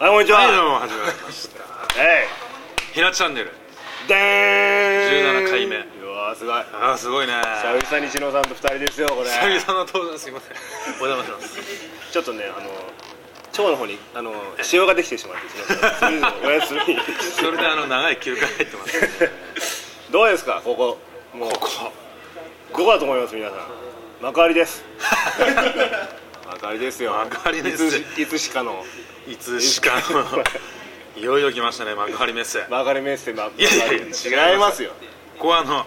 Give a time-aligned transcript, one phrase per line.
[0.00, 0.38] はいこんにちは。
[0.38, 1.60] はいどうも始まりました
[2.00, 2.24] え
[2.94, 3.48] ひなチャンネル。
[3.48, 5.76] いでーん17回目。
[5.76, 6.54] うわーすごい。
[6.56, 7.34] ああすごいね。
[7.84, 9.28] 久々に篠さんと二人ですよこれ。
[9.28, 11.04] 久々の登場すいません。
[11.04, 11.60] お邪魔します。
[12.12, 12.72] ちょっとねあの
[13.52, 16.80] 腸の方にあの腫瘍ができてしまってお休み
[17.36, 19.08] それであの長い休暇入ってますね。
[20.10, 20.96] どうですかここ。
[21.36, 21.92] もうここ。
[22.72, 23.58] どこだと思います皆さん。
[24.22, 24.82] 幕張です。
[26.48, 27.12] 幕張ですよ。
[27.12, 27.98] 幕張です。
[28.16, 28.82] いつしかの
[29.30, 29.92] いつしか。
[30.10, 30.24] の
[31.16, 32.60] いよいよ来ましたね幕張メッセ。
[32.62, 34.90] こ幕張メッセ幕いやいやいや違いますよ。
[35.38, 35.84] こはあの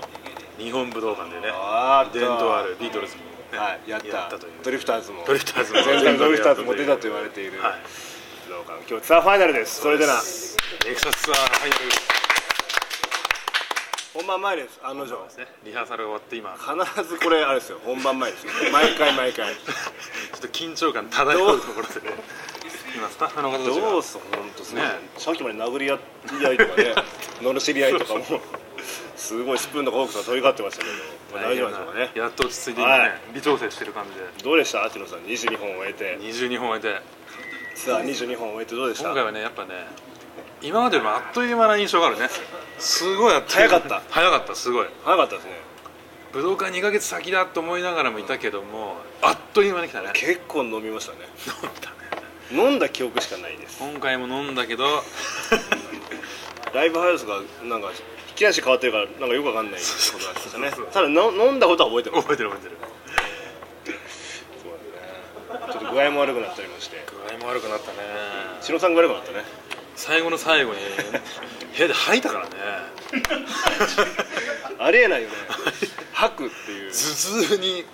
[0.57, 2.19] 日本武道館でねあーっと。
[2.19, 4.29] 伝統あるビートルズもねはいやった。
[4.39, 4.53] という。
[4.63, 5.25] ドリフターズも。
[5.27, 5.83] ドリフターズも。
[5.83, 7.59] 全体ドリフターズも出たと言われている。
[7.61, 7.71] はい。
[8.47, 8.79] 武道館。
[8.89, 9.81] 今日ツアーファイナルです。
[9.81, 10.13] それでな。
[10.13, 10.19] ネ
[10.95, 11.81] クサスツアーファイナル。
[14.13, 14.79] 本番前です。
[14.83, 15.23] 案の定。
[15.25, 15.47] ですね。
[15.65, 16.55] リハーサルが終わって今。
[16.55, 17.79] ち必ずこれあれですよ。
[17.83, 19.51] 本番前ですよ毎回毎回。
[20.35, 22.15] ょっと緊張感漂うところでね
[22.95, 23.89] 今スタッフの方たちが。
[23.91, 24.23] どうす本
[24.55, 24.87] 当すねね。
[25.17, 25.97] さっきまで殴り合い
[26.57, 26.95] とかね
[27.41, 28.21] のろしり合いとかも。
[29.15, 30.95] すごいスプーンとかフォークとか飛び交ってましたけど、
[31.33, 33.19] まあ大丈夫でしょうかねやっと落ち着いて今ね、はい。
[33.33, 34.43] 微調整してる感じで。
[34.43, 34.83] どうでした？
[34.83, 36.17] 秋野さん22本終えて。
[36.19, 37.01] 22本終えて。
[37.75, 39.05] ツアー22本終えてどうでした？
[39.05, 39.69] 今回はねやっぱね
[40.61, 42.27] 今までよりもあっという間な印象があるね。
[42.79, 44.01] すごい早かった。
[44.09, 44.87] 早かったすごい。
[45.05, 45.51] 早かったですね。
[46.33, 50.09] 武道館2ヶ月先だと思いながらもいたけどもあっという間に来たね。
[50.13, 51.19] 結構飲みましたね。
[51.63, 52.02] 飲んだね
[52.53, 53.79] 飲んだ記憶しかないです。
[53.79, 54.85] 今回も飲んだけど。
[56.73, 57.89] ライブハウスがなんか
[58.29, 59.87] 引き出し変わってるからなんかよくわかんないこ
[60.17, 62.21] となんですよねただの飲んだことは覚えてます。
[62.23, 62.77] 覚えてる覚えてる。
[64.61, 64.71] そう
[65.53, 65.73] だね。
[65.73, 66.97] ちょっと具合も悪くなったりもして。
[67.07, 67.97] 具合も悪くなったね。
[68.61, 69.43] 篠さんが悪くなったね。
[69.95, 70.79] 最後の最後に
[71.75, 72.51] 部屋で吐いたからね。
[74.79, 75.35] ありえないよね。
[76.13, 76.91] 吐くっていう。
[76.91, 76.95] 頭
[77.45, 77.85] 痛に。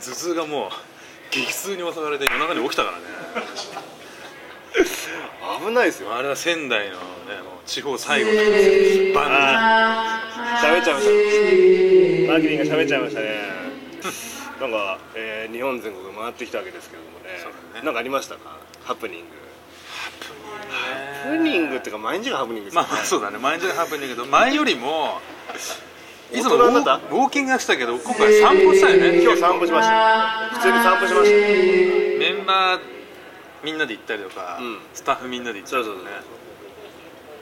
[0.00, 0.95] 頭痛がもう
[1.36, 3.04] 激痛に襲われて夜中に起きたからね。
[5.66, 6.14] 危ないですよ。
[6.14, 6.98] あれは仙台のね
[7.44, 8.42] もう地方最後の晩
[10.62, 12.32] 喋っちゃいました。
[12.32, 13.26] マーキリンが喋っちゃいましたね。
[14.60, 17.28] なんか、えー日本全国回ってきたわけですけどもね。
[17.74, 17.82] ね。
[17.84, 18.58] なんかありましたか？
[18.84, 19.26] ハプニング。
[20.70, 22.88] ハプニングっていうか毎日がハプニングですよね。
[22.88, 23.38] まあまあそうだね。
[23.38, 25.20] 毎日がハプニングだけど前よりも
[26.32, 29.22] いつもウォーウォーキングはしたけど今回散歩したよね？
[29.22, 30.48] 今日散歩しました。
[30.54, 31.36] 普通に散歩しました。
[32.18, 32.80] メンバー
[33.62, 34.78] みんなで行ったりとか、うん。
[34.92, 36.10] スタッフみんなで行ったりとかね。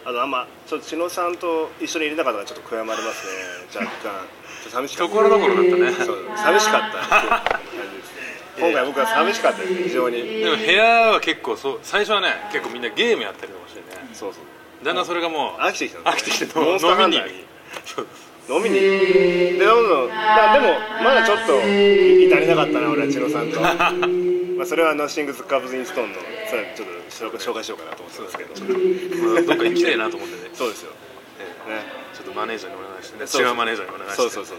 [0.04, 3.32] あとあんまちょっと篠さんと一緒にいれなかったからちょっと悔やまれますね。
[3.74, 4.02] 若干。
[4.04, 5.12] ちょっと寂しかった。
[5.12, 5.92] ところどころだったね。
[6.04, 6.18] そう。
[6.36, 6.98] 寂しかった。
[7.08, 8.20] 感じですね
[8.58, 9.74] 今回僕は寂しかったです。
[9.82, 10.40] 非常に。
[10.40, 13.86] でも部屋は結構そう最初はね結構みんなゲームやったりとかしてね。
[14.12, 14.84] そうそう。
[14.84, 16.00] だんだんそれがもう飽きてきた。
[16.00, 17.44] 飽きて飲みにハンターに
[18.48, 18.80] 飲みに。
[18.80, 23.60] でどんどんまあでもまだちょっと至りなかったな俺は千野さんと。
[24.56, 26.18] まあそれはノッシングズ・カブズ・インストーンの
[26.48, 26.84] それちょ
[27.28, 28.50] っと紹介しようかなと思ってますけど。
[29.32, 30.50] まあどっか行きたいなと思ってね。
[30.54, 30.92] そうですよ。
[31.40, 31.82] えね。
[31.82, 33.46] えちょっとマネージャーにお願いしてね。
[33.48, 34.58] 違うマネージャーにお願いしてそうそうそう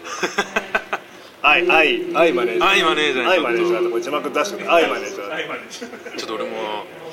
[1.42, 2.68] 愛愛愛マネージャー。
[2.68, 3.30] 愛マネージャーに。
[3.32, 6.50] 愛マネージャーとこれ字幕出して愛マネージャーちょっと俺も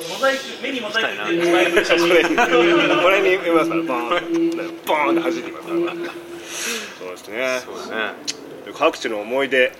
[0.08, 1.10] モザイク目にモザイク。
[1.10, 4.50] これこれに読みますからボーン
[4.86, 6.31] ボーンって弾いてきますから
[7.16, 7.60] そうですね。
[7.64, 8.14] そうだね
[8.74, 9.72] 各地の思い出。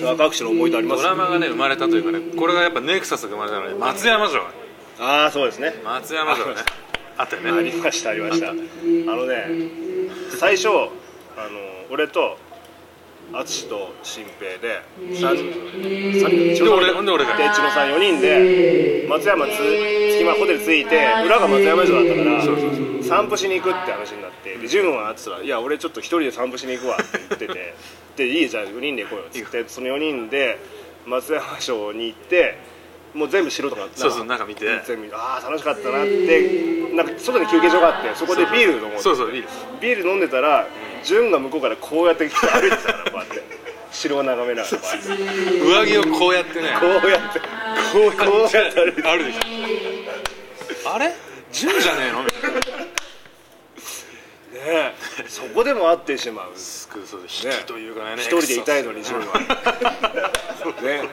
[0.00, 1.02] さあ各地の思い出あります？
[1.02, 4.42] ドラマがね生まれたというかねこれがやっぱネクサスが生まれたので松山城。
[4.98, 5.74] ああそうですね。
[5.84, 6.54] 松山城ね。
[7.18, 8.50] あったよあねりましたありました。
[8.50, 9.46] あのね
[10.38, 10.86] 最初あの
[11.90, 12.38] 俺と
[13.32, 27.74] 淳と新平で3人で俺ほんで俺がで千野さん4人で松山つ月間ホテル着いて裏が松山城だったから散歩しに行くって話になってで潤はって言ったら「いや俺ちょっと一人で散歩しに行くわ」って言ってて
[28.16, 30.58] でいいじゃん4人で行こうよっつってその4人で
[31.06, 32.58] 松山城に行って
[33.14, 34.66] もう全部城とかそうそう中見て。
[34.84, 36.40] 全部ああ楽しかったなって
[36.92, 39.00] なんか外に休憩所があってそこでビール飲もうって。
[39.02, 39.48] そうそうビール。
[39.80, 40.66] ビール飲んでたら
[41.02, 43.42] 潤が向こうからこうやって歩いてたからこうやって
[43.90, 44.76] 城を眺めながら
[45.82, 46.68] 上着をこうやってね。
[46.78, 47.46] こうやってこ
[48.00, 49.24] うやって歩いてある。
[49.24, 51.12] でしょあれ
[51.52, 52.22] 純じゃねえの？
[52.22, 52.75] みたいな
[54.66, 54.94] ね。
[55.24, 56.52] えそこでも会ってしまう。
[56.56, 59.38] すくそう引きというかね一人でいたいのに潤は。
[60.82, 61.08] ね。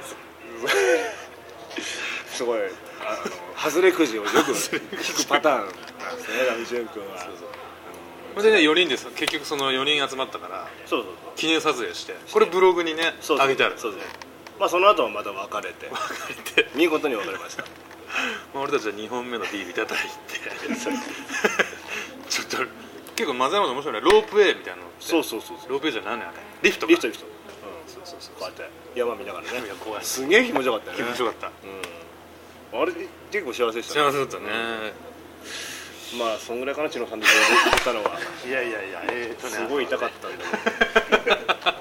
[2.34, 2.60] すごい。
[2.60, 5.76] あの外れくじをよく引くパターンなんで
[6.24, 7.28] すねラミ潤君は。
[8.36, 9.08] それでね4人です。
[9.16, 13.76] 結局その4人集まったからそうそう記念撮影してこれブログにねそう上げてある。
[13.78, 14.02] そうそう。
[14.60, 15.90] まあその後はまた別れて
[16.56, 16.70] 書いて。
[16.76, 17.64] 見事に別れました。
[18.54, 20.40] まあ俺たちは2本目のビールいただいて。
[22.30, 22.83] ちょっと
[23.24, 24.12] 結構松山の面白いね。
[24.12, 25.70] ロープウェイみたいなのそうそうそうそう。
[25.72, 26.32] ロープウェイじゃ何あれ。
[26.62, 26.90] リフトか。
[26.92, 27.26] リフトリフト。
[27.88, 29.66] そうそうそうこうやって山見ながらね。
[29.66, 30.04] いや怖い。
[30.04, 31.04] すげえ気持ちよかったよね。
[31.06, 31.48] 気持ちよかった。
[32.76, 32.82] うん。
[32.84, 32.92] あれ
[33.32, 34.12] 結構幸せでしたね。
[34.12, 34.44] 幸せだったね。
[36.20, 38.20] まあそんぐらいかな千野さんで出たのは。
[38.46, 39.54] いやいやいやえーとね。
[39.54, 40.38] すごい痛かったんだ
[41.24, 41.38] けど。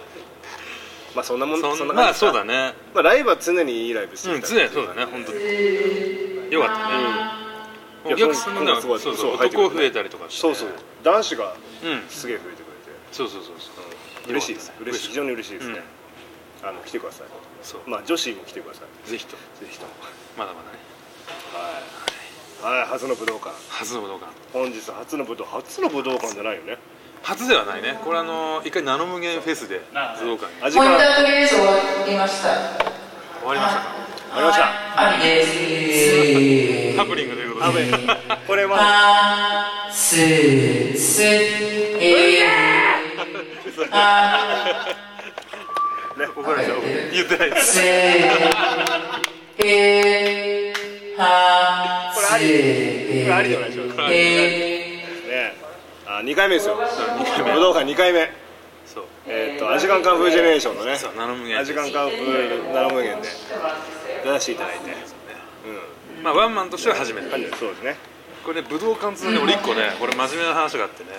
[1.16, 2.74] まあそんなもんそんなまあそうだね。
[2.94, 6.52] まあライブは常にいいライブしてうん常にそうだね本当に。
[6.52, 6.94] よかったね。
[7.36, 7.41] うん
[8.04, 10.40] お客さんがそそううそう男増えたりとかして。
[10.40, 10.68] そうそう。
[11.02, 11.54] 男子が
[11.84, 12.02] うん。
[12.08, 12.90] すげえ増えてくれて。
[13.12, 13.70] そうそうそうそ
[14.28, 14.30] う。
[14.30, 15.08] 嬉しいです嬉しい。
[15.08, 15.82] 非常に嬉しいですね。
[16.62, 16.68] うん。
[16.68, 17.26] あの来てください。
[17.62, 17.80] そう。
[17.90, 19.10] まあ女子も来てください。
[19.10, 19.36] ぜひと。
[19.36, 19.92] ぜひとも。
[20.36, 20.78] まだまだね。
[22.62, 22.78] はい。
[22.78, 22.86] はい。
[22.88, 23.50] 初の武道館。
[23.68, 24.32] 初の武道館。
[24.52, 26.78] 本日初の武道初の武道館じゃないよね。
[27.22, 27.98] 初ではないね。
[28.04, 29.80] これあの一回ナノ無限フェスで
[30.20, 30.76] 武道館に。
[30.76, 31.72] ポイントはとりあえず終わ
[32.06, 32.91] りました。
[37.64, 37.70] あ
[38.46, 40.16] これまあす
[40.96, 42.42] すえ
[43.90, 44.86] あ
[46.36, 46.78] 怒られちゃう
[47.12, 47.80] 言ってないですす
[49.64, 50.72] え
[51.16, 52.44] はこれあり
[53.24, 55.54] これありじゃないでしょうかえね
[56.06, 56.56] あ2回目。
[56.56, 58.30] ですよ武道館2回目。
[58.84, 59.04] そう。
[59.26, 60.96] えーっとアジカンカンフージェネレーションのね。
[60.96, 63.28] そうナノ無限アジカンカンフーナノ無限で。
[64.24, 64.90] 出させていただいて
[66.22, 67.26] まあワンマンとしては初めて。
[67.26, 67.96] うんそうですね。
[68.44, 71.10] これね武道館通で俺一個ねこれ真面目な話があってね。
[71.10, 71.14] ち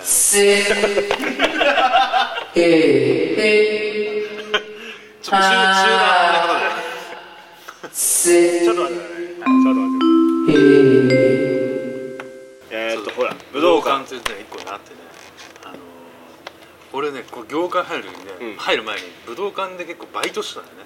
[5.30, 5.40] ょっと中中断
[8.62, 9.12] ちょっと待ってください。
[9.34, 10.52] ちょっと待って
[12.70, 13.00] えー。
[13.00, 14.96] っとほら武道館というのが一個ねあってね。
[15.64, 15.78] あのー
[16.92, 18.56] 俺ねこう業界入る時にね、うん。
[18.56, 20.84] 入る前に武道館で結構バイトしてたんだよね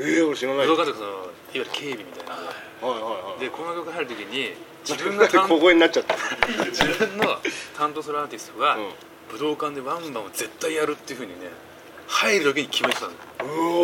[0.00, 0.66] えー俺知らない。
[0.66, 2.34] 武道はい館ってそのいわゆる警備みたいな。
[2.34, 3.00] のはい
[3.30, 3.40] はい。
[3.40, 6.16] ででこの業界入る時に自自分が小声になっちゃった。
[6.72, 7.36] 自分の
[7.76, 8.90] 担当するアーティストがうん。
[9.30, 11.46] 武道館でワンマンを絶対やるっていうふうにね
[12.08, 13.14] 入る時に決めてたの、う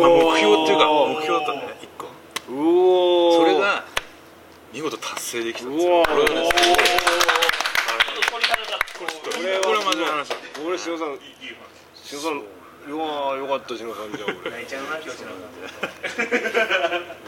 [0.01, 2.07] まあ、目標っていうか目標だったんだね一個。
[2.51, 3.37] うおー。
[3.39, 3.85] それが
[4.73, 6.03] 見事達成できたんですよ。
[6.03, 6.51] これはねこ
[9.39, 10.35] れはこれは真面目な話だ。
[10.67, 11.17] 俺篠さん
[12.03, 12.43] 篠さん
[12.89, 14.51] よかった篠さんじゃあ俺。
[14.51, 15.31] 泣いちゃうな今日しな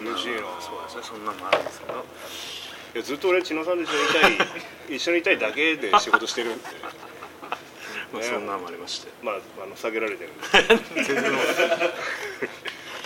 [0.02, 2.06] 嬉しいなそうですねそんなのもあるんですけど。
[2.96, 4.28] いやずっと俺千野さんと一緒にいた
[4.94, 6.64] い一緒にいたいだけで仕事してるんで
[8.12, 10.38] まあそんなのもありましてまああの下げられてるん
[10.96, 11.32] で全然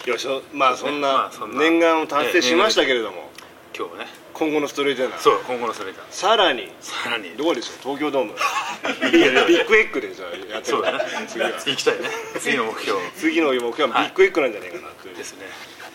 [0.07, 3.29] いやしょまあそんな念願を達成しましたけれども
[3.75, 4.05] 今日はね。
[4.33, 5.17] 今後のストレートな。
[5.17, 6.69] そう今後のそれがさらに。
[6.79, 7.31] さらに。
[7.37, 7.97] どこでしょう？
[7.97, 8.33] 東京ドーム。
[9.11, 10.99] ビッグエッグでじゃあやってるそうだね。
[11.27, 11.49] 次は。
[11.49, 12.09] 行きたいね。
[12.39, 12.99] 次の目標。
[13.17, 15.15] 次の目標はビッグエッグなんじゃないかなという。
[15.15, 15.47] ですね。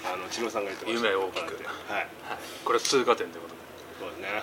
[0.04, 1.08] あの千野さんが言ってました。
[1.08, 1.54] 夢を大きく。
[1.54, 1.94] はい。
[1.94, 2.08] はい。
[2.64, 3.54] これは通過点ということ
[4.00, 4.28] そうですね。
[4.28, 4.42] ではい。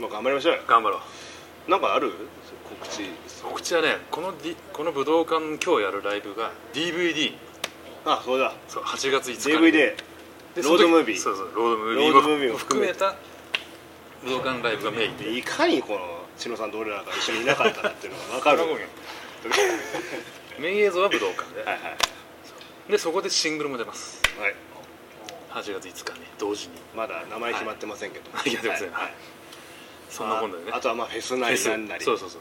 [0.00, 0.62] まあ頑張りましょうよ。
[0.66, 1.70] 頑張ろう。
[1.70, 2.12] なんかある？
[2.68, 3.04] 告知。
[3.42, 7.34] 告知はねこの,、D、この武道館今日やるライブが DVD
[8.04, 8.52] あそうだ。
[8.68, 9.68] そう8月5日に。
[9.68, 9.96] DVD で
[10.56, 11.18] ロードムービー。
[11.18, 13.16] そうそうロードムービーロードムービーもも含めて含めた。
[14.24, 15.16] 武道館ライブがメイン。
[15.16, 16.00] でいかにこの
[16.36, 18.58] 千野さんと俺らが一緒にいなかったかっていうのが分かる。
[18.58, 18.68] はい
[20.60, 21.78] メイン映像は武道館で、はい
[22.90, 24.20] でそこでシングルも出ます。
[24.38, 24.54] はい。
[25.50, 26.74] 8月5日に同時に。
[26.94, 28.24] まだ名前決まってませんけど。
[28.44, 28.52] い。
[28.52, 29.12] や出ませんはい。
[30.08, 30.72] そんなもんだよね。
[30.72, 32.04] ああとはまあフェスなりなんなり。
[32.04, 32.40] そうそうそう。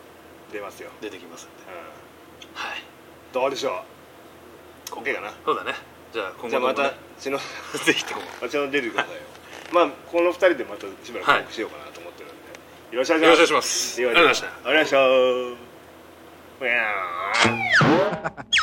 [0.51, 0.89] 出ますよ。
[1.01, 1.54] 出てきますんで。
[1.70, 2.56] うん。
[2.56, 2.82] はい。
[3.32, 3.84] どうでしょ
[4.92, 4.96] う。
[4.96, 5.32] OK かな。
[5.46, 5.74] そうだね
[6.13, 7.44] じゃあ今じゃあまた千野ぜ
[7.94, 8.22] ひとも。
[8.44, 9.22] あちら出てくださいよ
[9.72, 12.96] まあこの二人でまたしばらくトークしようかなと思ってるんで。
[12.96, 14.01] よろしくお願いします。
[14.01, 14.54] よろしくお願いします。
[14.66, 14.98] ありがとうございました。
[14.98, 15.58] ありがとう
[16.60, 16.75] ござい
[17.54, 18.59] ました